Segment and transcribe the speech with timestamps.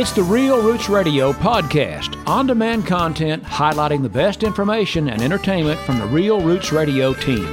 [0.00, 5.78] It's the Real Roots Radio podcast, on demand content highlighting the best information and entertainment
[5.80, 7.44] from the Real Roots Radio team.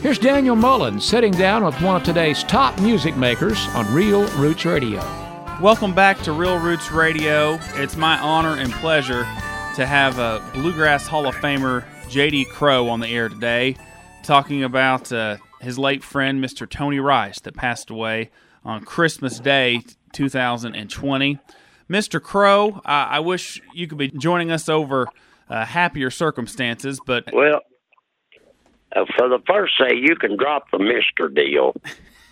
[0.00, 4.64] Here's Daniel Mullins sitting down with one of today's top music makers on Real Roots
[4.64, 5.00] Radio.
[5.60, 7.58] Welcome back to Real Roots Radio.
[7.74, 9.24] It's my honor and pleasure
[9.74, 12.46] to have a Bluegrass Hall of Famer J.D.
[12.46, 13.76] Crowe on the air today,
[14.22, 16.66] talking about uh, his late friend, Mr.
[16.66, 18.30] Tony Rice, that passed away
[18.64, 21.38] on Christmas Day 2020.
[21.88, 22.20] Mr.
[22.22, 25.06] Crowe, I, I wish you could be joining us over
[25.48, 27.60] uh, happier circumstances, but Well,
[28.94, 31.74] uh, for the first say, you can drop the Mister deal.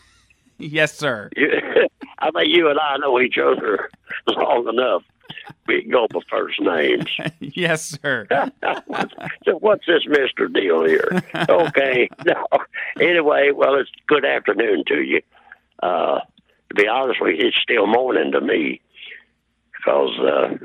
[0.59, 1.31] yes, sir.
[1.37, 1.49] You,
[2.19, 3.91] I mean, you and I know each other
[4.27, 5.03] long enough.
[5.67, 7.07] We can go by first names.
[7.41, 8.27] yes, sir.
[9.45, 11.23] so what's this Mister deal here?
[11.49, 12.09] Okay.
[12.27, 12.47] No.
[13.01, 15.23] Anyway, well, it's good afternoon to you.
[15.83, 16.21] Uh,
[16.69, 18.81] to be honest with you, it's still morning to me
[19.85, 20.57] because uh,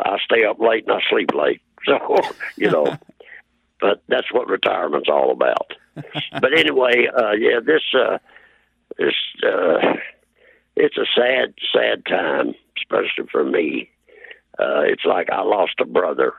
[0.00, 1.62] I stay up late and I sleep late.
[1.86, 2.20] So
[2.56, 2.96] you know,
[3.80, 5.72] but that's what retirement's all about.
[5.94, 8.18] but anyway, uh, yeah, this uh,
[8.98, 9.14] this
[9.46, 9.94] uh,
[10.76, 13.90] it's a sad, sad time, especially for me.
[14.58, 16.32] Uh, it's like I lost a brother,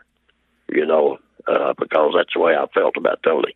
[0.69, 3.55] you know, uh, because that's the way I felt about Tony.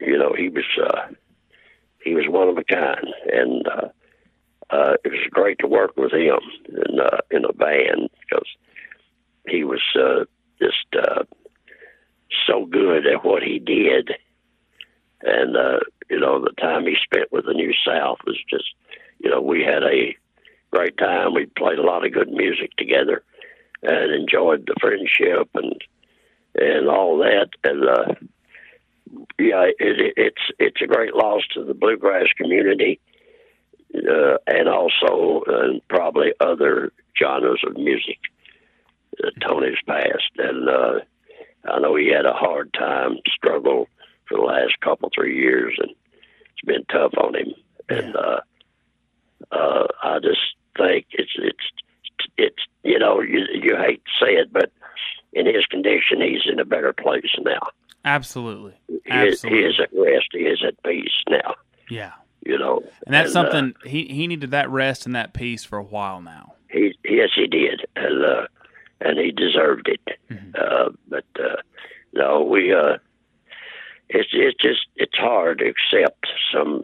[0.00, 1.12] You know, he was uh,
[2.02, 3.88] he was one of a kind, and uh,
[4.72, 8.48] uh, it was great to work with him in uh, in a band because
[9.46, 10.24] he was uh,
[10.58, 11.24] just uh,
[12.46, 14.12] so good at what he did,
[15.20, 18.74] and uh, you know the time he spent with the New South was just,
[19.18, 20.16] you know, we had a
[20.70, 21.34] great time.
[21.34, 23.22] We played a lot of good music together,
[23.82, 25.74] and enjoyed the friendship and
[26.54, 27.48] and all that.
[27.62, 28.14] And uh,
[29.38, 33.00] yeah, it, it, it's it's a great loss to the bluegrass community,
[33.94, 38.18] uh, and also uh, probably other genres of music.
[39.22, 41.00] Uh, Tony's passed, and uh,
[41.70, 43.88] I know he had a hard time, struggle
[44.28, 47.54] for the last couple three years, and it's been tough on him.
[47.88, 48.40] And uh,
[49.50, 50.40] uh, I just
[50.76, 54.72] think it's it's it's you know you you hate to say it, but
[55.32, 57.60] in his condition, he's in a better place now.
[58.04, 58.74] Absolutely.
[58.88, 60.28] He is, he is at rest.
[60.32, 61.54] He is at peace now.
[61.88, 62.12] Yeah.
[62.44, 65.78] You know, And that's uh, something he, he needed that rest and that peace for
[65.78, 66.54] a while now.
[66.70, 68.46] he yes, he did, and uh,
[69.00, 70.18] and he deserved it.
[70.58, 71.56] Uh, but uh,
[72.12, 72.98] no, we uh,
[74.08, 76.82] it's it's just it's hard to accept some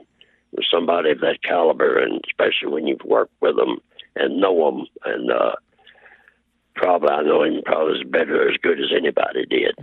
[0.70, 3.78] somebody of that caliber, and especially when you've worked with them
[4.16, 5.54] and know them, and uh,
[6.74, 9.74] probably I know him probably as better as good as anybody did,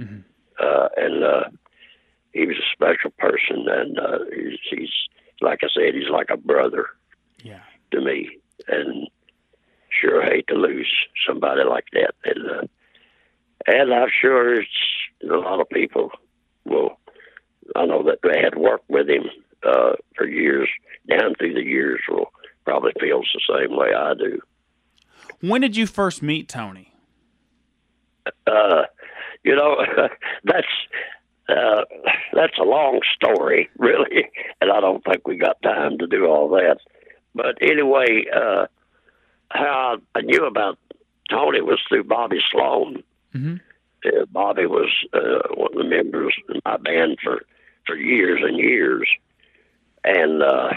[0.59, 1.43] uh, and uh,
[2.33, 4.89] he was a special person, and uh, he's, he's
[5.41, 6.87] like I said, he's like a brother
[7.43, 7.61] Yeah.
[7.91, 8.37] to me,
[8.67, 9.07] and
[9.89, 10.91] sure hate to lose
[11.27, 12.13] somebody like that.
[12.25, 12.63] And uh,
[13.67, 14.69] and I'm sure it's
[15.23, 16.11] a lot of people
[16.65, 16.99] will.
[17.75, 19.23] I know that they had worked with him
[19.63, 20.69] uh, for years,
[21.09, 22.31] down through the years, will
[22.63, 24.39] probably feels the same way I do.
[25.41, 26.93] When did you first meet Tony?
[28.47, 28.83] Uh,
[29.43, 29.77] you know,
[30.43, 30.67] that's
[31.47, 31.83] uh,
[32.33, 34.29] that's a long story, really,
[34.61, 36.77] and I don't think we got time to do all that.
[37.33, 38.67] But anyway, uh,
[39.49, 40.77] how I knew about
[41.29, 43.03] Tony was through Bobby Slone.
[43.33, 43.59] Mhm.
[44.05, 47.43] Uh, Bobby was uh, one of the members in my band for
[47.85, 49.07] for years and years,
[50.03, 50.69] and uh,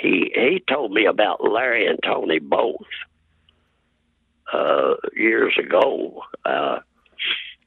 [0.00, 2.86] he he told me about Larry and Tony both
[4.52, 6.22] uh, years ago.
[6.44, 6.78] Uh,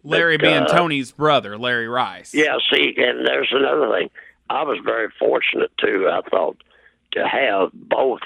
[0.03, 2.34] Larry But, being uh, Tony's brother, Larry Rice.
[2.34, 4.09] yeah, see, and there's another thing.
[4.50, 6.09] I was very fortunate too.
[6.12, 6.58] I thought
[7.14, 8.19] to have both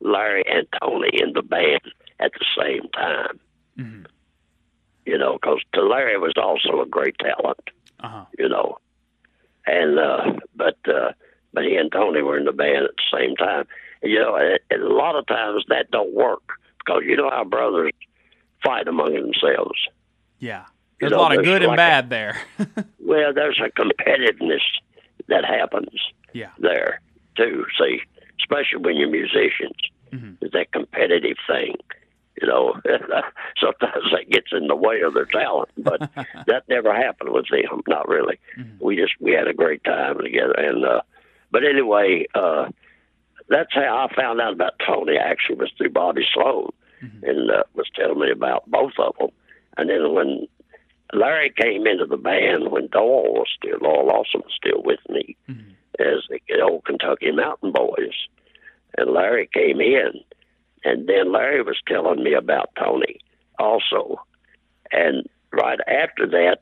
[0.00, 1.80] Larry and Tony in the band
[2.20, 3.40] at the same time.
[3.78, 4.06] Mhm.
[5.06, 7.58] You know, because Larry was also a great talent.
[8.00, 8.24] Uh-huh.
[8.38, 8.78] You know,
[9.66, 11.12] and uh, but uh,
[11.52, 13.66] but he and Tony were in the band at the same time.
[14.02, 16.42] You know, and, and a lot of times that don't work
[16.78, 17.92] because you know how brothers
[18.62, 19.78] fight among themselves.
[20.38, 20.64] Yeah.
[21.04, 22.40] There's know, a lot of good and like a- bad there.
[23.06, 24.62] Well, there's a competitiveness
[25.28, 25.90] that happens.
[26.32, 26.50] yeah.
[26.58, 27.00] there
[27.36, 27.64] too.
[27.78, 28.00] See,
[28.40, 29.76] especially when you're musicians,
[30.12, 30.36] Mhm.
[30.40, 31.76] it's that competitive thing.
[32.40, 32.74] You know,
[33.60, 36.00] sometimes that gets in the way of their talent, but
[36.46, 37.82] that never happened with them.
[37.86, 38.38] Not really.
[38.80, 41.02] We just we had a great time together, and uh,
[41.52, 42.68] but anyway, uh,
[43.48, 45.16] that's how I found out about Tony.
[45.18, 46.70] Actually, was through Bobby Slone,
[47.22, 49.28] and uh, was telling me about both of them.
[49.76, 50.46] And then when
[51.12, 55.36] Larry came into the band, when Doyle was still, Doyle Lawson was still with me,
[55.98, 58.14] as the old Kentucky Mountain Boys,
[58.98, 60.12] and Larry came in,
[60.84, 63.18] and then Larry was telling me about Tony
[63.58, 64.20] also,
[64.90, 66.60] and right after that,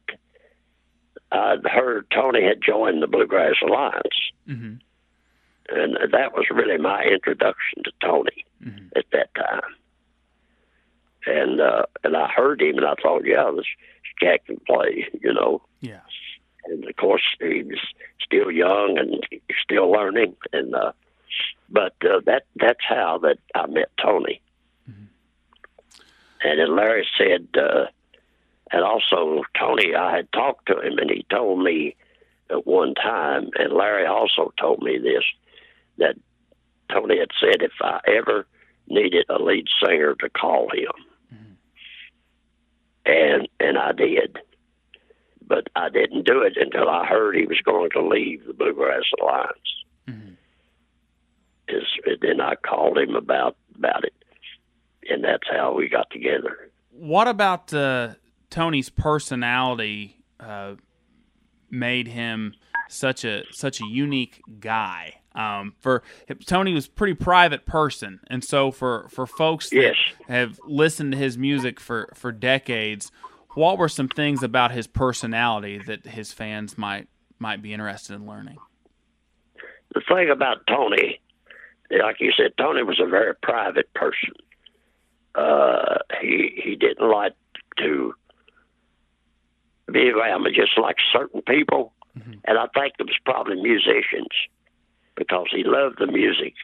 [1.30, 4.02] I'd heard Tony had joined the Bluegrass Alliance,
[4.48, 4.74] Mm-hmm.
[5.74, 8.90] and that was really my introduction to Tony Mhm.
[8.96, 9.74] at that time.
[11.26, 13.66] And uh, and I heard him, and I thought, yeah, this
[14.20, 15.62] cat can play, you know.
[15.80, 16.00] Yeah.
[16.64, 17.80] And of course, he was
[18.20, 19.24] still young and
[19.62, 20.92] still learning, and uh,
[21.68, 24.40] but uh, that that's how that I met Tony.
[26.44, 27.86] And then Larry said, uh,
[28.72, 31.94] and also Tony, I had talked to him, and he told me
[32.50, 35.24] at one time, and Larry also told me this
[35.98, 36.16] that
[36.90, 38.46] Tony had said if I ever
[38.88, 40.90] needed a lead singer to call him,
[43.04, 44.38] and and I did,
[45.46, 49.04] but I didn't do it until I heard he was going to leave the Bluegrass
[49.20, 49.84] Alliance.
[50.08, 50.36] Mhm.
[51.68, 51.84] Is
[52.20, 54.14] then I called him about about it,
[55.08, 56.70] and that's how we got together.
[56.90, 58.14] What about uh,
[58.50, 60.74] Tony's personality uh,
[61.70, 62.54] made him
[62.88, 65.21] such a such a unique guy?
[65.34, 66.02] Um, for
[66.46, 69.96] Tony was a pretty private person, and so for for folks that Yes.
[70.28, 73.10] have listened to his music for for decades,
[73.54, 77.08] what were some things about his personality that his fans might
[77.38, 78.58] might be interested in learning?
[79.94, 81.20] the thing about Tony,
[81.90, 84.32] like you said, Tony was a very private person.
[85.34, 87.34] Uh, he he didn't like
[87.78, 88.14] to
[89.90, 91.92] be around just like certain people,
[92.44, 94.28] and I think it was probably musicians
[95.16, 96.54] because he loved the music,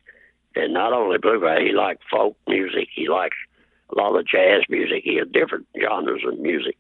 [0.55, 2.89] and not only bluegrass, he liked folk music.
[2.95, 3.35] He liked
[3.91, 5.03] a lot of jazz music.
[5.05, 6.77] He had different genres of music,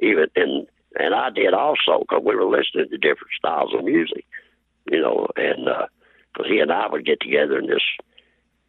[0.00, 0.66] even and
[0.98, 4.26] and I did also because we were listening to different styles of music
[4.90, 5.66] you know, and
[6.32, 7.84] because he and I would get together and just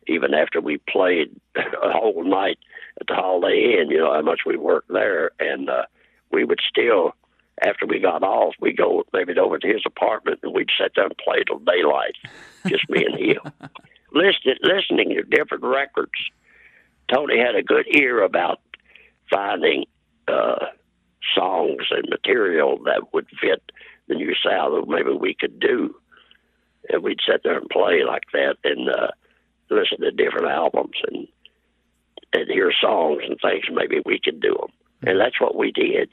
[0.08, 2.60] even after we played a whole night
[3.00, 5.84] at the Holiday Inn, you know how much we worked there, and uh,
[6.32, 7.16] we would still
[7.62, 11.06] after we got off, we go maybe over to his apartment and we'd sit there
[11.06, 12.16] and play till daylight,
[12.68, 13.52] just me and him,
[14.14, 16.12] listening listening to different records.
[17.14, 18.60] Tony had a good ear about
[19.30, 19.86] finding
[20.28, 20.66] uh,
[21.36, 23.62] songs and material that would fit
[24.08, 25.96] the new style that maybe we could do.
[26.90, 29.12] And we'd sit there and play like that and uh,
[29.70, 31.28] listen to different albums and
[32.34, 34.72] and hear songs and things maybe we could do them.
[35.04, 36.10] And that's what we did.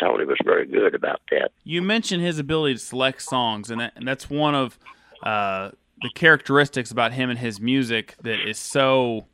[0.00, 1.50] Tony was very good about that.
[1.64, 4.78] You mentioned his ability to select songs, and, that, and that's one of
[5.22, 5.70] uh,
[6.02, 9.26] the characteristics about him and his music that is so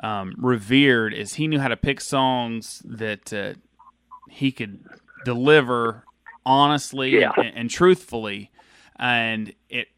[0.00, 1.12] um, revered.
[1.14, 3.54] Is he knew how to pick songs that uh,
[4.30, 4.84] he could
[5.24, 6.04] deliver
[6.46, 7.32] honestly Yeah.
[7.36, 8.50] and, and truthfully,
[8.96, 9.88] and it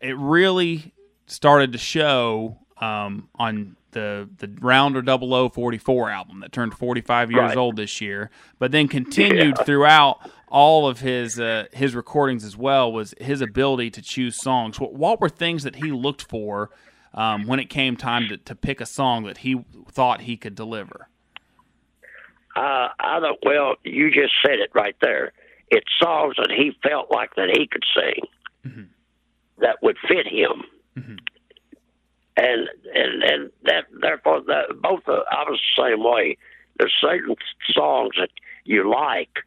[0.00, 0.94] it really
[1.26, 7.56] started to show um, on the the Rounder 0044 album that turned 45 years Right.
[7.56, 9.64] old this year, but then continued Yeah.
[9.64, 14.78] throughout all of his uh, his recordings as well was his ability to choose songs.
[14.80, 16.70] What, what were things that he looked for
[17.14, 20.54] um, when it came time to, to pick a song that he thought he could
[20.54, 21.08] deliver?
[22.56, 23.38] Uh, I don't.
[23.44, 25.32] Well, you just said it right there.
[25.70, 28.86] It's songs that he felt like that he could sing
[29.60, 30.64] that would fit him,
[32.40, 36.36] and and and that therefore that both of, I was the same way.
[36.78, 37.36] There's certain
[37.70, 38.30] songs that
[38.64, 39.44] you like,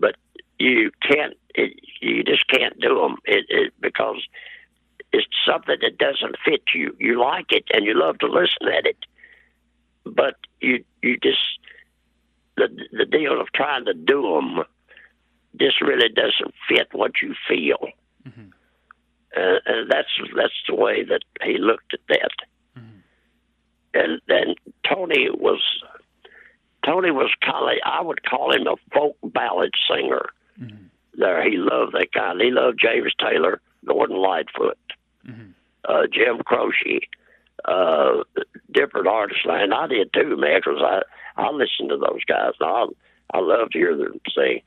[0.00, 0.16] but
[0.58, 1.34] you can't.
[1.54, 4.26] It, you just can't do them it, it, because
[5.12, 6.96] it's something that doesn't fit you.
[6.98, 8.98] You like it and you love to listen at it,
[10.04, 11.60] but you you just
[12.56, 14.64] the the deal of trying to do them
[15.60, 17.88] just really doesn't fit what you feel,
[18.26, 18.48] mm-hmm.
[19.36, 22.30] Uh, and that's that's the way that he looked at that.
[23.94, 24.54] And then
[24.88, 25.60] Tony was
[26.84, 30.30] Tony was kind of I would call him a folk ballad singer.
[31.16, 32.40] There, he loved that kind.
[32.40, 34.78] He loved James Taylor, Gordon Lightfoot,
[35.88, 37.08] uh, Jim Croce,
[37.64, 38.24] uh,
[38.72, 41.02] different artists, and I did too, man, because I
[41.36, 42.52] I listened to those guys.
[42.60, 42.84] And I
[43.32, 44.60] I love to hear them sing,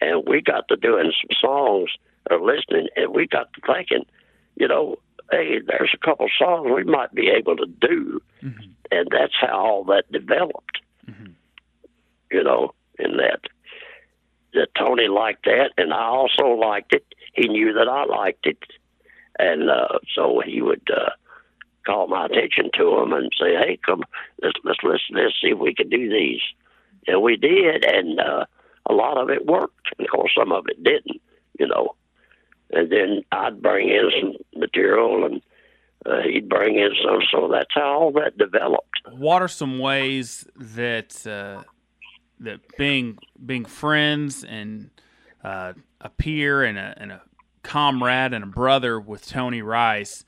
[0.00, 1.90] and we got to doing some songs
[2.30, 4.04] or listening, and we got to thinking,
[4.56, 4.96] you know,
[5.30, 8.20] hey, there's a couple songs we might be able to do,
[8.90, 10.78] and that's how all that developed.
[12.30, 13.40] You know, in that
[14.54, 17.04] that Tony liked that, and I also liked it.
[17.34, 18.58] He knew that I liked it,
[19.38, 21.10] and uh, so he would uh,
[21.86, 24.02] call my attention to him and say, "Hey, come,
[24.42, 26.40] let's let's listen this, see if we can do these."
[27.06, 28.44] And we did, and uh,
[28.88, 29.88] a lot of it worked.
[29.98, 31.20] And of course, some of it didn't.
[31.58, 31.94] You know,
[32.72, 35.42] and then I'd bring in some material, and
[36.06, 37.20] uh, he'd bring in some.
[37.30, 38.88] So that's how all that developed.
[39.10, 41.62] what are some ways that uh,
[42.40, 44.90] that being being friends and
[45.44, 47.22] uh, a peer and a, and a
[47.62, 50.24] comrade and a brother with Tony Rice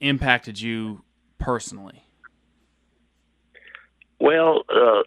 [0.00, 1.02] impacted you
[1.38, 2.04] personally?
[4.18, 5.02] Well, uh,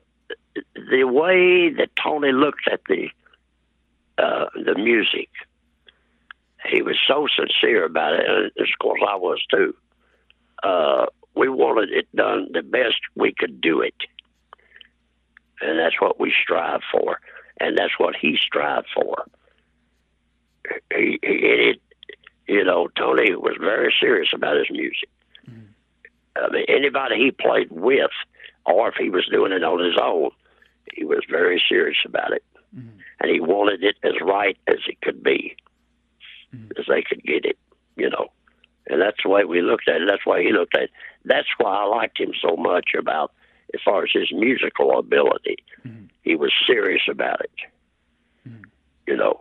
[0.75, 3.10] the way that Tony looked at the
[4.18, 5.30] uh, the music,
[6.70, 9.75] he was so sincere about it, and of course I was too.
[10.62, 11.05] Uh,
[11.36, 13.96] we wanted it done the best we could do it,
[15.62, 17.20] and that's what we strive for,
[17.60, 19.25] and that's what he strived for.
[20.96, 21.82] He, he it,
[22.48, 25.10] you know, Tony was very serious about his music.
[25.50, 25.65] Mm-hmm.
[26.36, 28.12] I mean, anybody he played with,
[28.65, 30.32] or if he was doing it on his own,
[30.93, 32.43] he was very serious about it,
[32.75, 33.00] mm-hmm.
[33.20, 35.55] and he wanted it as right as it could be,
[36.53, 36.72] mm-hmm.
[36.77, 37.57] as they could get it.
[37.95, 38.29] You know,
[38.88, 40.07] and that's the way we looked at it.
[40.10, 40.91] That's why he looked at it.
[41.25, 43.31] That's why I liked him so much about
[43.74, 45.57] as far as his musical ability.
[45.86, 46.05] Mm-hmm.
[46.22, 47.51] He was serious about it.
[48.48, 48.63] Mm-hmm.
[49.07, 49.39] You know,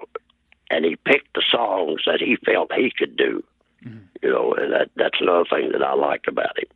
[0.70, 3.42] and he picked the songs that he felt he could do.
[3.84, 3.98] Mm-hmm.
[4.22, 6.68] You know, and that that's another thing that I liked about him.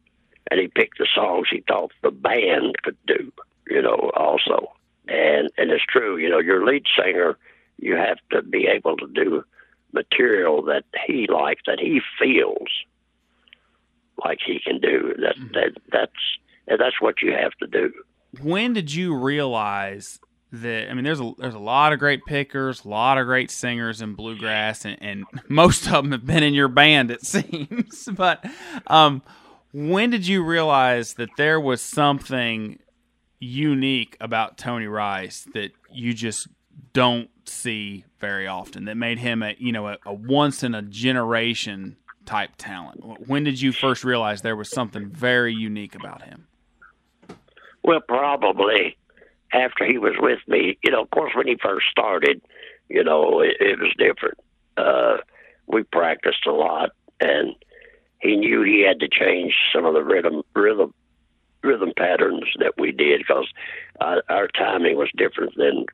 [0.50, 3.32] And he picked the songs he thought the band could do.
[3.68, 4.72] You know, also,
[5.08, 6.16] and and it's true.
[6.16, 7.36] You know, your lead singer,
[7.78, 9.44] you have to be able to do
[9.92, 12.68] material that he likes, that he feels
[14.24, 15.14] like he can do.
[15.18, 15.52] That mm-hmm.
[15.54, 17.92] that that's that's what you have to do.
[18.40, 20.18] When did you realize
[20.52, 20.90] that?
[20.90, 24.00] I mean, there's a there's a lot of great pickers, a lot of great singers
[24.00, 28.08] in bluegrass, and, and most of them have been in your band, it seems.
[28.12, 28.44] but
[28.86, 29.22] um,
[29.72, 32.78] when did you realize that there was something
[33.38, 36.48] unique about Tony Rice that you just
[36.92, 40.83] don't see very often that made him a you know a, a once in a
[40.83, 43.28] generation type talent?
[43.28, 46.49] When did you first realize there was something very unique about him?
[47.83, 48.97] Well, probably
[49.52, 50.78] after he was with me.
[50.83, 52.42] You know, of course, when he first started,
[52.88, 54.38] you know, it, it was different.
[54.76, 55.18] Uh,
[55.66, 56.90] we practiced a lot,
[57.21, 57.54] and
[58.21, 60.92] he knew he had to change some of the rhythm rhythm
[61.62, 63.49] rhythm patterns that we did because
[64.00, 65.87] uh, our timing was different than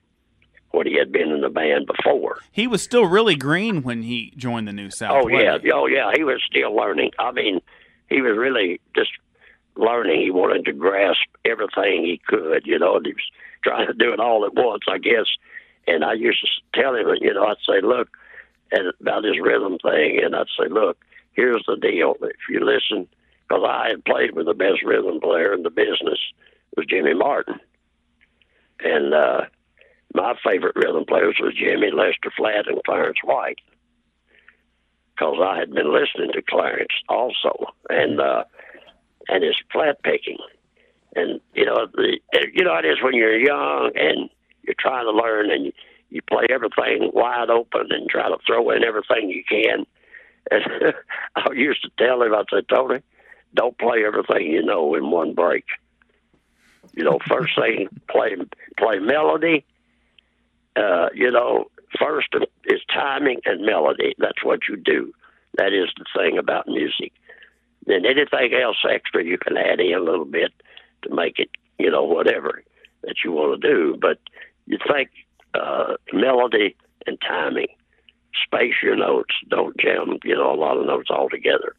[0.73, 2.39] what he had been in the band before.
[2.51, 5.23] He was still really green when he joined the New South.
[5.25, 7.11] Oh yeah, oh yeah, he was still learning.
[7.19, 7.61] I mean,
[8.09, 9.11] he was really just
[9.77, 10.21] learning.
[10.21, 13.31] He wanted to grasp everything he could, you know, and he was
[13.63, 15.27] trying to do it all at once, I guess.
[15.87, 18.09] And I used to tell him, you know, I'd say, look,
[18.71, 20.99] and about his rhythm thing, and I'd say, look,
[21.33, 22.15] here's the deal.
[22.23, 23.09] If you listen,
[23.49, 26.19] because I had played with the best rhythm player in the business,
[26.77, 27.61] was Jimmy Martin,
[28.81, 29.43] and uh,
[30.15, 33.59] my favorite rhythm players was Jimmy Lester Flatt and Clarence White,
[35.15, 38.45] because I had been listening to Clarence also, and uh,
[39.29, 40.39] and his flat picking,
[41.15, 42.19] and you know the
[42.53, 44.29] you know it is when you're young and
[44.63, 45.73] you're trying to learn and you,
[46.11, 49.87] you play everything wide open and try to throw in everything you can.
[50.51, 50.95] And
[51.37, 53.01] I used to tell him, I said, Tony,
[53.55, 55.65] don't play everything you know in one break.
[56.95, 58.37] You know, first thing, play
[58.77, 59.65] play melody.
[60.77, 61.67] Uh, you know,
[61.99, 62.29] first
[62.65, 64.15] is timing and melody.
[64.19, 65.13] That's what you do.
[65.59, 67.13] That is the thing about music.
[67.87, 70.53] Then anything else extra you can add in a little bit
[71.03, 72.63] to make it, you know, whatever
[73.03, 73.97] that you want to do.
[74.01, 74.19] But
[74.67, 75.11] you think
[75.55, 76.77] uh, melody
[77.07, 77.69] and timing,
[78.45, 81.75] space your notes, don't jam, you know, a lot of notes all together.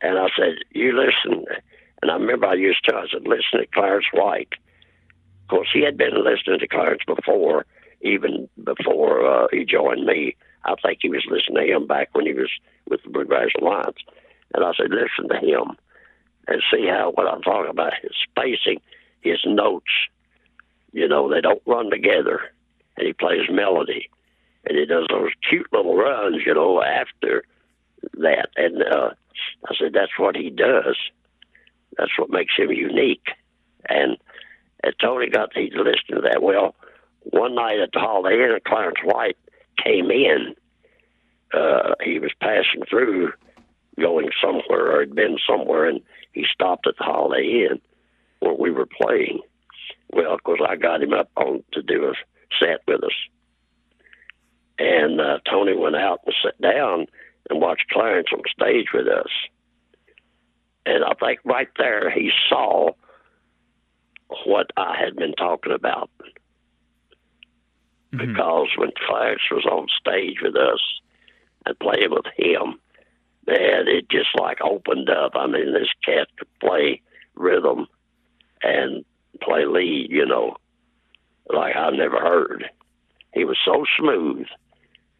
[0.00, 1.44] And I said, you listen.
[2.00, 4.52] And I remember I used to, I said, listen to Clarence White.
[5.42, 7.66] Of course, he had been listening to Clarence before,
[8.04, 10.36] even before uh, he joined me.
[10.64, 12.50] I think he was listening to him back when he was
[12.88, 13.98] with the Bluegrass Alliance.
[14.54, 15.76] And I said, listen to him
[16.46, 18.80] and see how what I'm talking about his spacing,
[19.20, 19.90] his notes.
[20.92, 22.40] You know, they don't run together,
[22.96, 24.08] and he plays melody,
[24.64, 26.42] and he does those cute little runs.
[26.46, 27.42] You know, after
[28.18, 29.10] that, and uh,
[29.68, 30.96] I said that's what he does.
[31.98, 33.26] That's what makes him unique.
[33.88, 34.16] And
[34.84, 36.42] and Tony got to listen to that.
[36.42, 36.74] Well,
[37.24, 39.36] one night at the Holiday Inn, Clarence White
[39.82, 40.54] came in.
[41.52, 43.32] Uh, he was passing through,
[43.98, 46.00] going somewhere, or had been somewhere, and
[46.32, 47.80] he stopped at the Holiday Inn
[48.40, 49.40] where we were playing.
[50.10, 52.14] Well, of course, I got him up on to do a
[52.60, 53.14] set with us,
[54.78, 57.06] and uh, Tony went out and sat down
[57.50, 59.30] and watched Clarence on stage with us.
[60.86, 62.90] And I think right there he saw
[64.44, 66.10] what I had been talking about.
[68.14, 68.32] Mm-hmm.
[68.32, 70.80] Because when Clarence was on stage with us
[71.66, 72.78] and playing with him,
[73.46, 75.32] man, it just like opened up.
[75.34, 77.02] I mean, this cat could play
[77.34, 77.86] rhythm
[78.62, 79.04] and
[79.42, 80.56] play lead, you know,
[81.52, 82.70] like I never heard.
[83.32, 84.46] He was so smooth,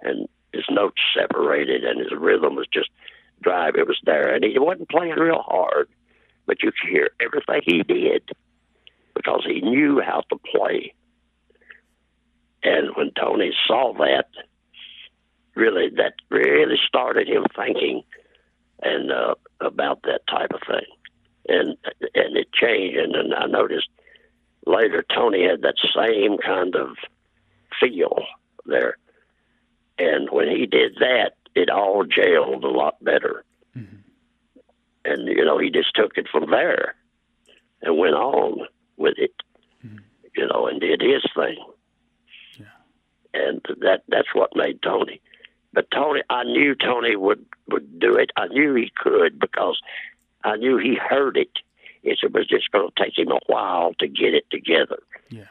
[0.03, 2.91] and his notes separated, and his rhythm was just
[3.43, 3.75] drive.
[3.75, 5.89] It was there, and he wasn't playing real hard,
[6.47, 8.31] but you could hear everything he did
[9.15, 10.95] because he knew how to play.
[12.65, 14.29] And when Tony saw that,
[15.55, 18.03] really, that really started him thinking
[18.83, 20.87] and uh, about that type of thing,
[21.49, 21.77] and
[22.15, 22.99] and it changed.
[22.99, 23.89] And then I noticed
[24.67, 26.97] later Tony had that same kind of
[27.81, 28.25] feel
[28.65, 28.97] there,
[29.99, 33.45] and when he did that, it all jailed a lot better.
[33.77, 33.97] Mm-hmm.
[35.05, 36.95] And you know, he just took it from there
[37.83, 38.67] and went on
[38.97, 39.35] with it,
[39.85, 39.99] mm-hmm.
[40.37, 41.59] you know, and did his thing.
[43.81, 45.21] That that's what made Tony.
[45.73, 48.31] But Tony, I knew Tony would would do it.
[48.37, 49.81] I knew he could because
[50.45, 51.51] I knew he heard it.
[52.03, 54.99] It was just going to take him a while to get it together.
[55.31, 55.49] Yeah.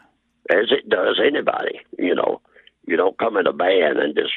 [0.51, 2.41] As it does anybody, you know.
[2.85, 4.33] You don't come in a band and just.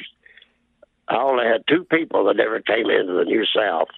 [1.09, 3.88] I only had two people that ever came into the New South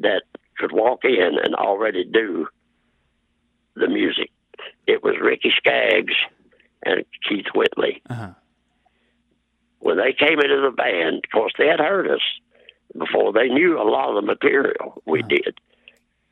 [0.00, 0.22] that
[0.56, 2.46] could walk in and already do
[3.74, 4.30] the music.
[4.86, 6.14] It was Ricky Skaggs
[6.84, 8.02] and Keith Whitley.
[8.08, 8.30] Uh-huh.
[9.80, 12.22] When they came into the band, of course, they had heard us
[12.96, 15.58] before they knew a lot of the material we did.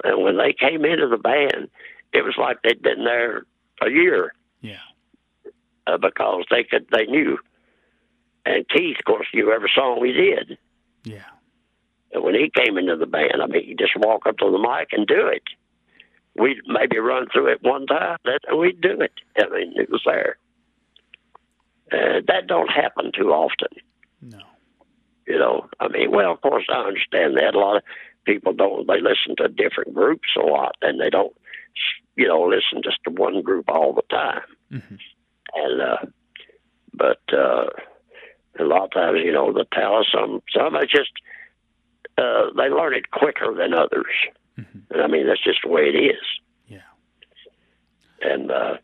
[0.04, 1.68] And when they came into the band,
[2.12, 3.44] it was like they'd been there
[3.82, 4.34] a year.
[4.60, 4.80] Yeah.
[5.86, 7.38] Uh, because they could, they knew.
[8.44, 10.58] And Keith, of course, knew every song we did.
[11.04, 11.24] Yeah.
[12.12, 14.58] And when he came into the band, I mean, he just walk up to the
[14.58, 15.42] mic and do it
[16.38, 19.12] we'd maybe run through it one time, and we'd do it.
[19.38, 20.36] I mean, it was there.
[21.92, 23.68] Uh, that don't happen too often.
[24.20, 24.40] No.
[25.26, 27.54] You know, I mean, well, of course, I understand that.
[27.54, 27.82] A lot of
[28.24, 31.34] people don't, they listen to different groups a lot, and they don't,
[32.16, 34.42] you know, listen just to one group all the time.
[34.72, 34.94] Mm-hmm.
[35.54, 36.06] And, uh,
[36.92, 37.66] but, uh,
[38.58, 41.12] a lot of times, you know, the talent, some, some are just,
[42.18, 44.14] uh, they learn it quicker than others.
[44.58, 45.00] Mm-hmm.
[45.00, 46.22] I mean, that's just the way it is.
[46.66, 46.78] Yeah.
[48.22, 48.76] And, uh,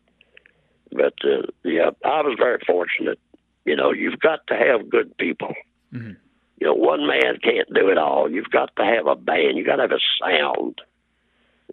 [0.95, 3.19] but, uh, yeah, I was very fortunate.
[3.65, 5.53] You know, you've got to have good people.
[5.93, 6.13] Mm-hmm.
[6.59, 8.29] You know, one man can't do it all.
[8.29, 9.57] You've got to have a band.
[9.57, 10.81] You've got to have a sound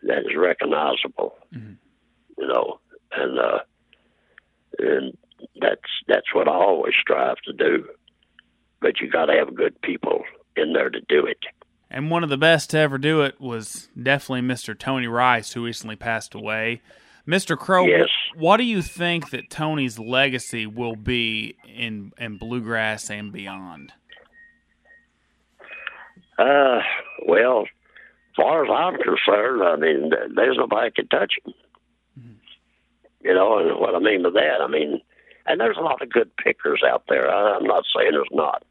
[0.03, 1.35] that is recognizable.
[1.55, 1.75] Mm-hmm.
[2.39, 2.81] You know,
[3.13, 3.59] and, uh,
[4.79, 5.17] and
[5.61, 7.89] that's that's what I always strive to do.
[8.81, 10.23] But you got to have good people
[10.57, 11.39] in there to do it.
[11.91, 14.79] And one of the best to ever do it was definitely Mr.
[14.79, 16.83] Tony Rice, who recently passed away.
[17.31, 17.57] Mr.
[17.57, 18.09] Crowe, yes.
[18.35, 23.93] what do you think that Tony's legacy will be in in bluegrass and beyond?
[26.37, 26.81] Uh,
[27.27, 31.55] well, as far as I'm concerned, I mean, there's nobody can touch him.
[32.19, 32.33] Mm-hmm.
[33.21, 35.01] You know, and what I mean by that, I mean,
[35.47, 37.31] and there's a lot of good pickers out there.
[37.31, 38.65] I, I'm not saying there's not.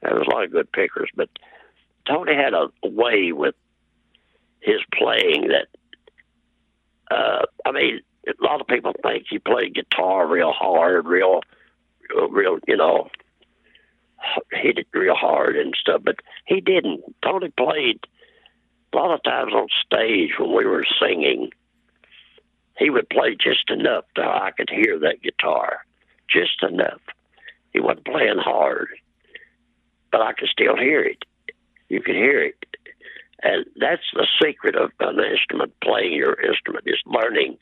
[0.00, 1.28] There's a lot of good pickers, but
[2.06, 3.54] Tony had a way with
[4.60, 5.66] his playing that,
[7.10, 11.40] uh, I mean, a lot of people think he played guitar real hard, real,
[12.30, 13.08] real, you know,
[14.52, 17.02] hit it real hard and stuff, but he didn't.
[17.22, 18.00] Tony played
[18.92, 21.50] a lot of times on stage when we were singing.
[22.78, 25.78] He would play just enough to I could hear that guitar,
[26.28, 27.00] just enough.
[27.72, 28.88] He wasn't playing hard,
[30.12, 31.24] but I could still hear it
[31.88, 32.75] you can hear it.
[33.42, 37.58] And that's the secret of an instrument, playing your instrument, is learning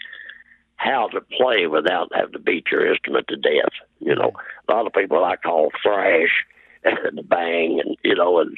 [0.76, 3.72] how to play without having to beat your instrument to death.
[4.00, 4.32] You know,
[4.68, 6.44] a lot of people I call thrash
[6.84, 8.56] and bang and you know and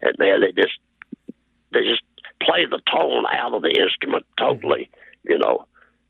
[0.00, 0.78] and man they just
[1.72, 2.02] they just
[2.42, 4.90] play the tone out of the instrument totally,
[5.24, 5.66] you know.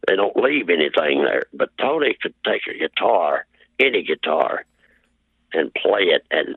[0.06, 1.44] They don't leave anything there.
[1.52, 3.44] But Tony could take a guitar,
[3.80, 4.64] any guitar,
[5.52, 6.56] and play it and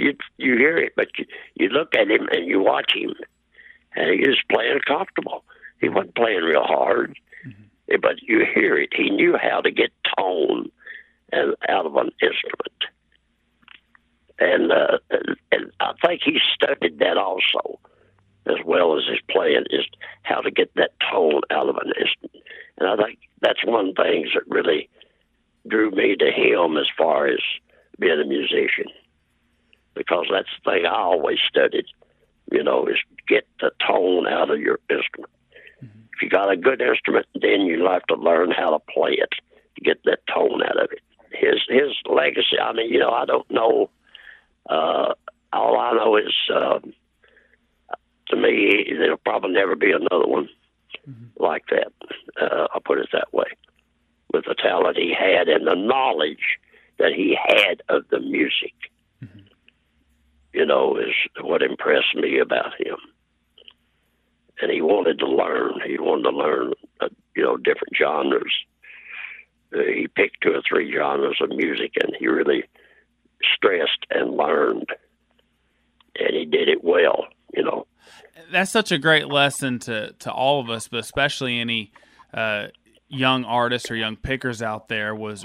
[0.00, 3.14] you you hear it, but you, you look at him and you watch him,
[3.94, 5.44] and he was playing comfortable.
[5.80, 8.00] He wasn't playing real hard, mm-hmm.
[8.00, 8.90] but you hear it.
[8.94, 10.70] He knew how to get tone
[11.32, 12.80] out of an instrument,
[14.38, 14.98] and uh,
[15.52, 17.78] and I think he studied that also,
[18.46, 19.84] as well as his playing, is
[20.22, 22.44] how to get that tone out of an instrument.
[22.78, 24.88] And I think that's one of the things that really
[25.68, 27.40] drew me to him as far as
[27.98, 28.86] being a musician
[30.00, 31.84] because that's the thing I always studied,
[32.50, 32.96] you know, is
[33.28, 35.30] get the tone out of your instrument.
[35.84, 36.00] Mm-hmm.
[36.14, 39.28] If you got a good instrument, then you have to learn how to play it
[39.74, 41.02] to get that tone out of it.
[41.32, 43.90] His his legacy, I mean, you know, I don't know.
[44.66, 45.12] Uh,
[45.52, 46.78] all I know is, uh,
[48.28, 50.48] to me, there'll probably never be another one.
[51.06, 51.42] mm-hmm.
[51.42, 51.92] like that.
[52.40, 53.48] Uh, I'll put it that way.
[54.32, 56.58] With the talent he had and the knowledge
[56.98, 58.74] that he had of the music,
[60.70, 62.96] know, is what impressed me about him.
[64.62, 65.80] And he wanted to learn.
[65.86, 68.52] He wanted to learn, uh, you know, different genres.
[69.74, 72.64] Uh, he picked two or three genres of music, and he really
[73.54, 74.88] stressed and learned,
[76.18, 77.26] and he did it well.
[77.54, 77.86] You know,
[78.52, 81.92] that's such a great lesson to to all of us, but especially any
[82.34, 82.68] uh,
[83.08, 85.44] young artists or young pickers out there was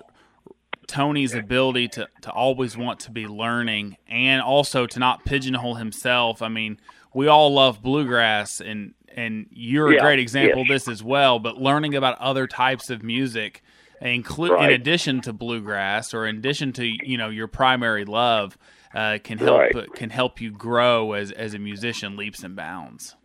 [0.88, 6.42] Tony's ability to to always want to be learning and also to not pigeonhole himself.
[6.42, 6.80] I mean,
[7.14, 11.40] we all love bluegrass and and you're yeah, a great example of this as well,
[11.40, 13.64] but learning about other types of music
[14.02, 14.70] include right.
[14.70, 18.58] in addition to bluegrass or in addition to you know your primary love
[18.94, 19.94] uh, can help right.
[19.94, 23.16] can help you grow as as a musician leaps and bounds.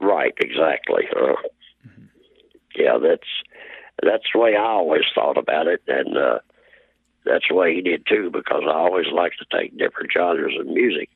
[0.00, 1.04] Right, exactly.
[1.14, 1.34] Uh,
[1.86, 2.04] mm-hmm.
[2.76, 3.28] Yeah, that's
[4.02, 6.38] that's the way I always thought about it, and uh,
[7.24, 8.30] that's the way he did too.
[8.32, 11.10] Because I always liked to take different genres of music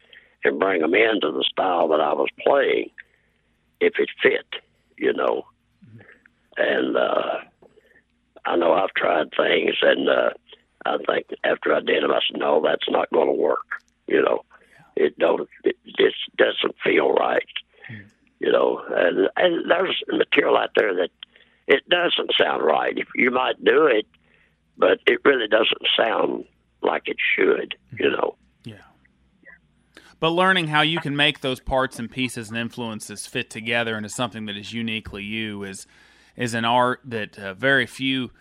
[0.44, 2.90] and bring them into the style that I was playing,
[3.80, 4.46] if it fit,
[4.96, 5.46] you know.
[6.56, 7.38] And uh,
[8.44, 10.30] I know I've tried things, and uh,
[10.84, 13.66] I think after I did them, I said, "No, that's not going to work."
[14.06, 14.44] You know,
[14.96, 17.46] it don't, it just doesn't feel right.
[18.40, 21.10] You know, and and there's material out there that
[21.68, 22.96] it doesn't sound right.
[22.98, 24.06] If you might do it,
[24.82, 26.44] but it really doesn't sound
[26.82, 27.76] like it should.
[27.96, 28.36] You know.
[28.64, 28.82] Yeah.
[30.18, 34.08] But learning how you can make those parts and pieces and influences fit together into
[34.08, 35.86] something that is uniquely you is
[36.36, 38.32] is an art that uh, very few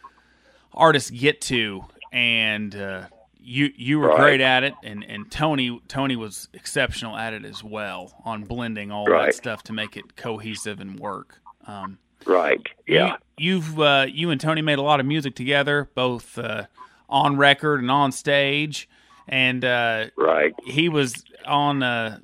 [0.74, 3.06] artists get to, and uh,
[3.38, 4.18] you you were right.
[4.20, 8.92] great at it, and, and Tony Tony was exceptional at it as well on blending
[8.92, 9.28] all right.
[9.28, 11.40] that stuff to make it cohesive and work.
[11.68, 12.62] Um, right.
[12.88, 13.18] Yeah.
[13.38, 16.66] You, have uh, you and Tony made a lot of music together, both uh,
[17.10, 18.88] on record and on stage,
[19.28, 20.54] and uh, right.
[20.66, 22.20] He was on uh,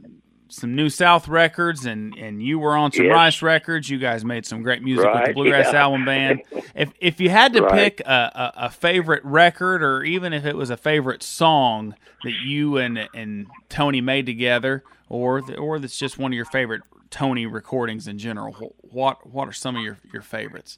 [0.49, 3.13] some New South records, and and you were on some yes.
[3.13, 3.89] Rice records.
[3.89, 5.81] You guys made some great music right, with the Bluegrass yeah.
[5.81, 6.41] Album Band.
[6.75, 7.71] if if you had to right.
[7.71, 12.33] pick a, a, a, favorite record, or even if it was a favorite song that
[12.45, 17.45] you and and Tony made together, or or that's just one of your favorite Tony
[17.45, 20.77] recordings in general, what what are some of your your favorites?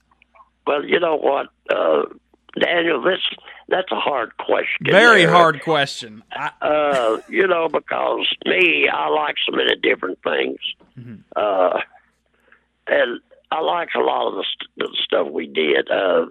[0.66, 1.48] Well, you know what.
[1.70, 2.06] Uh,
[2.60, 3.20] Daniel, this
[3.68, 4.86] that's a hard question.
[4.86, 5.32] Very there.
[5.32, 6.24] hard question.
[6.32, 10.58] I, uh, you know, because me, I like so many different things,
[10.98, 11.22] mm-hmm.
[11.36, 11.80] uh,
[12.88, 13.20] and
[13.52, 15.90] I like a lot of the, st- the stuff we did.
[15.90, 16.26] Uh,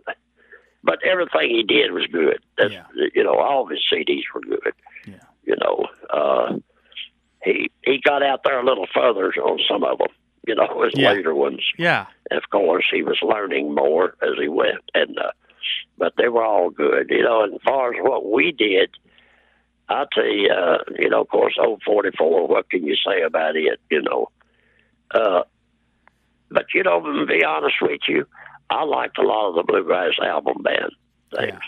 [0.82, 2.38] but everything he did was good.
[2.56, 2.84] That's, yeah.
[3.14, 4.72] You know, all of his CDs were good.
[5.06, 5.14] Yeah.
[5.44, 6.56] You know, uh,
[7.42, 10.08] he he got out there a little further on some of them.
[10.46, 11.12] You know, his yeah.
[11.12, 11.62] later ones.
[11.78, 12.06] Yeah.
[12.30, 15.18] And of course, he was learning more as he went, and.
[15.18, 15.32] Uh,
[15.98, 17.10] but they were all good.
[17.10, 18.90] You know, and as far as what we did,
[19.88, 23.56] I'll tell you, uh, you know, of course, old 44, what can you say about
[23.56, 24.30] it, you know?
[25.10, 25.42] Uh,
[26.50, 28.26] but, you know, to be honest with you,
[28.70, 30.92] I liked a lot of the Bluegrass album band
[31.34, 31.58] things.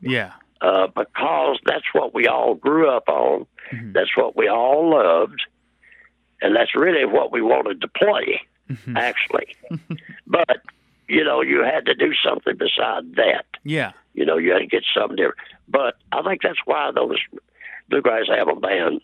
[0.00, 0.10] Yeah.
[0.10, 0.32] yeah.
[0.60, 3.46] Uh, because that's what we all grew up on.
[3.72, 3.92] Mm-hmm.
[3.92, 5.42] That's what we all loved.
[6.40, 8.40] And that's really what we wanted to play,
[8.70, 8.96] mm-hmm.
[8.96, 9.54] actually.
[10.26, 10.62] but
[11.08, 13.46] you know, you had to do something beside that.
[13.64, 13.92] Yeah.
[14.14, 15.38] You know, you had to get something different.
[15.68, 17.18] But I think that's why those
[17.88, 19.00] Bluegrass Album Band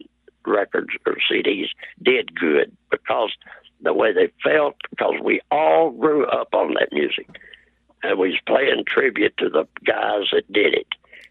[0.46, 1.68] records or CDs
[2.02, 3.30] did good because
[3.80, 7.28] the way they felt, because we all grew up on that music.
[8.02, 10.88] And we was playing tribute to the guys that did it.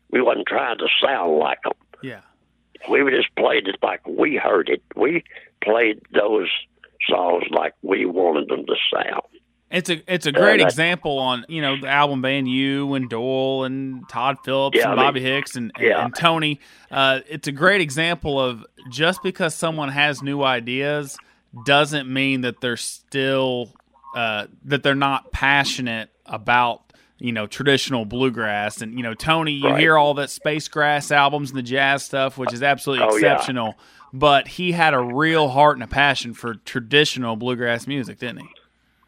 [0.10, 1.74] We wasn't trying to sound like them.
[2.02, 2.22] Yeah.
[2.90, 4.82] We just played it like we heard it.
[4.96, 5.24] We
[5.62, 6.50] played those
[7.10, 9.24] songs like we wanted them to sound.
[9.82, 13.64] It's a it's a great example on you know the album band you and Doyle
[13.64, 16.06] and Todd Phillips yeah, and I Bobby Hicks and, and, yeah.
[16.06, 16.60] and Tony.
[16.92, 21.18] Uh, it's a great example of just because someone has new ideas
[21.66, 23.74] doesn't mean that they're still
[24.16, 26.84] uh, that they're not passionate about
[27.18, 29.54] you know traditional bluegrass and you know Tony.
[29.54, 29.80] You right.
[29.80, 33.76] hear all that space grass albums and the jazz stuff, which is absolutely oh, exceptional.
[33.78, 33.84] Yeah.
[34.14, 38.50] But he had a real heart and a passion for traditional bluegrass music, didn't he?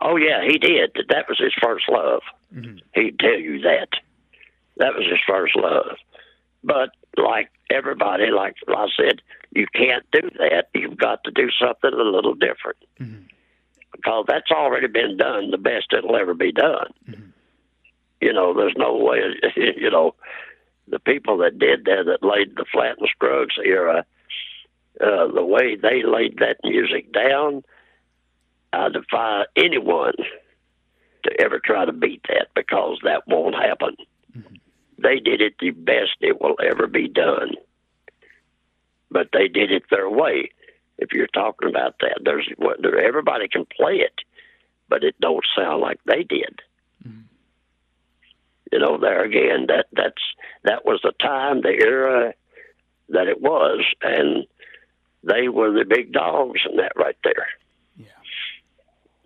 [0.04, 0.98] Oh yeah, he did.
[1.08, 2.22] That was his first love.
[2.54, 2.78] Mm-hmm.
[2.94, 3.88] He'd tell you that.
[4.78, 5.96] That was his first love.
[6.62, 10.66] But like everybody, like I said, you can't do that.
[10.76, 12.78] You've got to do something a little different.
[13.00, 13.24] Mm-hmm.
[13.94, 16.92] Because that's already been done the best it'll ever be done.
[17.08, 17.30] Mm-hmm.
[18.20, 19.20] You know, there's no way,
[19.56, 20.16] you know,
[20.88, 24.06] the people that did that, that laid the Flatt and Scruggs era,
[25.00, 27.64] uh, the way they laid that music down,
[28.74, 30.16] I defy anyone
[31.24, 33.96] to ever try to beat that because that won't happen.
[34.98, 37.56] They did it the best it will ever be done,
[39.12, 40.50] but they did it their way.
[40.98, 42.48] If you're talking about that, there's
[43.04, 44.14] everybody can play it,
[44.88, 46.62] but it don't sound like they did.
[47.06, 47.22] Mm-hmm.
[48.72, 50.22] You know, there again, that that's
[50.64, 52.34] that was the time, the era
[53.10, 54.46] that it was, and
[55.24, 57.48] they were the big dogs in that right there.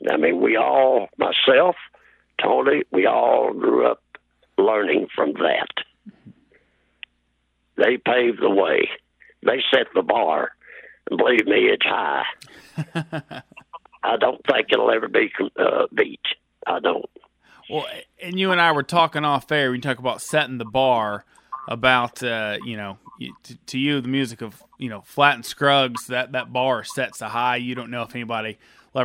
[0.10, 1.76] I mean, we all, myself,
[2.42, 4.02] Tony, we all grew up
[4.58, 5.70] learning from that.
[7.78, 8.90] They paved the way.
[9.44, 10.52] They set the bar,
[11.10, 12.24] and believe me, it's high.
[14.04, 16.22] I don't think it'll ever be uh, beat.
[16.66, 17.06] I don't.
[17.70, 17.86] Well,
[18.22, 19.72] and you and I were talking off air.
[19.72, 21.26] We talk about setting the bar
[21.68, 22.98] about uh, you know
[23.44, 27.22] to, to, you the music of you know Flatt and Scruggs that that bar sets
[27.22, 27.58] a high.
[27.58, 28.58] You don't know if anybody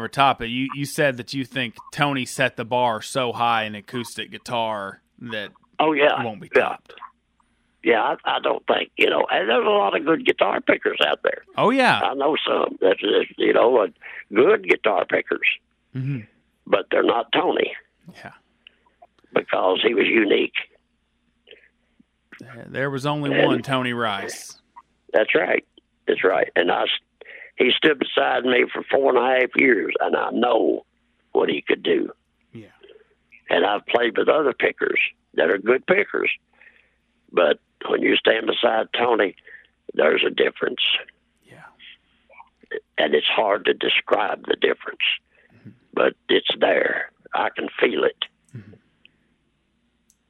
[0.08, 0.48] top it.
[0.48, 5.02] You you said that you think Tony set the bar so high in acoustic guitar
[5.18, 6.94] that oh yeah it won't be topped.
[7.84, 9.26] Yeah, yeah I, I, don't think you know.
[9.30, 11.44] And there's a lot of good guitar pickers out there.
[11.56, 12.78] Oh yeah, I know some.
[12.80, 13.00] That's
[13.36, 13.86] you know
[14.32, 15.48] good guitar pickers,
[15.94, 16.20] mm-hmm.
[16.66, 17.72] but they're not Tony.
[18.16, 18.32] Yeah,
[19.34, 20.54] because he was unique.
[22.66, 24.58] There was only and one Tony Rice.
[25.12, 25.64] That's right.
[26.06, 26.50] That's right.
[26.56, 26.84] And I,
[27.56, 30.84] he stood beside me for four and a half years, and I know
[31.32, 32.10] what he could do.
[32.52, 32.66] Yeah.
[33.50, 34.98] And I've played with other pickers
[35.34, 36.30] that are good pickers,
[37.30, 39.36] but when you stand beside Tony,
[39.94, 40.80] there's a difference.
[41.44, 42.78] Yeah.
[42.98, 45.02] And it's hard to describe the difference,
[45.54, 45.70] mm-hmm.
[45.92, 47.10] but it's there.
[47.34, 48.24] I can feel it.
[48.54, 48.74] Mm-hmm.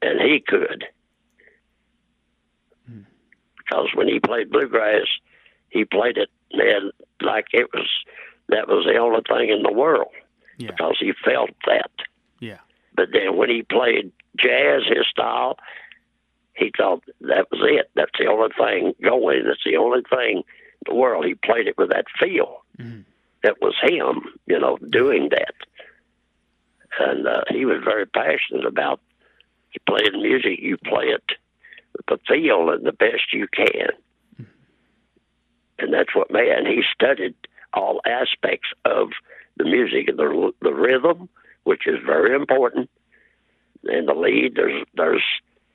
[0.01, 0.85] And he could
[3.73, 5.07] because when he played bluegrass,
[5.69, 6.91] he played it man
[7.23, 7.87] like it was
[8.49, 10.11] that was the only thing in the world
[10.57, 10.71] yeah.
[10.71, 11.91] because he felt that.
[12.39, 12.59] Yeah.
[12.95, 15.57] But then when he played jazz, his style,
[16.55, 17.89] he thought that was it.
[17.95, 19.43] That's the only thing going.
[19.45, 20.43] That's the only thing in
[20.85, 21.25] the world.
[21.25, 22.63] He played it with that feel.
[22.77, 23.01] Mm-hmm.
[23.43, 25.55] That was him, you know, doing that.
[26.99, 28.99] And uh, he was very passionate about
[29.73, 31.23] you play music, you play it
[31.93, 33.89] with the feel and the best you can.
[35.79, 37.35] And that's what man he studied
[37.73, 39.09] all aspects of
[39.57, 41.29] the music and the the rhythm,
[41.63, 42.89] which is very important,
[43.85, 44.53] and the lead.
[44.55, 45.23] There's there's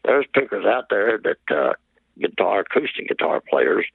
[0.05, 1.73] there's pickers out there that uh,
[2.19, 3.87] guitar acoustic guitar players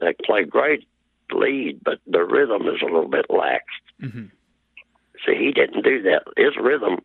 [0.00, 0.86] that play great
[1.32, 3.64] lead, but the rhythm is a little bit lax.
[4.02, 4.26] Mm-hmm.
[5.24, 6.24] See, he didn't do that.
[6.36, 6.98] His rhythm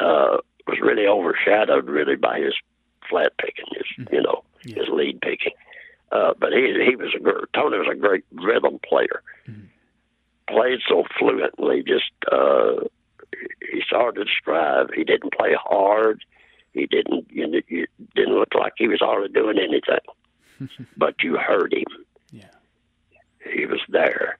[0.00, 2.54] uh, was really overshadowed really by his
[3.08, 4.14] flat picking, his mm-hmm.
[4.14, 4.76] you know yeah.
[4.76, 5.52] his lead picking.
[6.12, 9.22] Uh, but he he was a great, Tony was a great rhythm player.
[9.48, 9.62] Mm-hmm.
[10.54, 12.84] Played so fluently, just uh,
[13.72, 14.92] he started to describe.
[14.94, 16.22] He didn't play hard.
[16.74, 20.78] He didn't you know, you didn't look like he was hardly doing anything.
[20.96, 22.04] but you heard him.
[22.30, 22.50] Yeah,
[23.50, 24.38] he was there.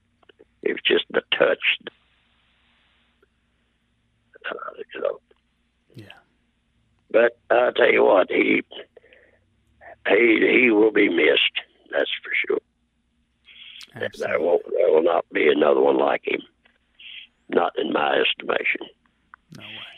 [0.62, 1.78] It was just the touch.
[4.50, 4.54] Uh,
[4.94, 5.20] you know,
[5.94, 6.18] Yeah.
[7.10, 8.62] but I tell you what, he
[10.08, 11.61] he he will be missed.
[11.92, 12.58] That's for sure.
[13.94, 14.26] Absolutely.
[14.26, 16.40] There will there will not be another one like him.
[17.48, 18.80] Not in my estimation.
[19.56, 19.92] No way.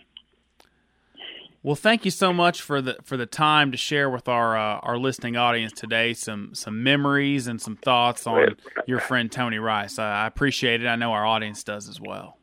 [1.63, 4.81] Well, thank you so much for the for the time to share with our uh,
[4.81, 9.99] our listening audience today some some memories and some thoughts on your friend Tony Rice.
[9.99, 10.87] I, I appreciate it.
[10.87, 12.37] I know our audience does as well.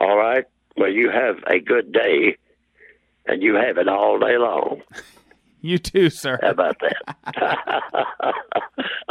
[0.00, 0.44] All right.
[0.76, 2.36] Well, you have a good day
[3.26, 4.82] and you have it all day long.
[5.70, 6.38] You too, sir.
[6.42, 8.34] How about that?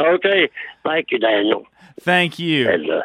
[0.00, 0.48] okay.
[0.84, 1.66] Thank you, Daniel.
[2.00, 2.66] Thank you.
[2.70, 3.02] And, uh,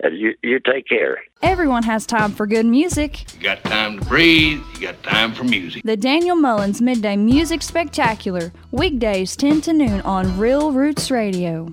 [0.00, 1.18] and you, you take care.
[1.42, 3.32] Everyone has time for good music.
[3.34, 5.84] You got time to breathe, you got time for music.
[5.84, 11.72] The Daniel Mullins Midday Music Spectacular, weekdays 10 to noon on Real Roots Radio.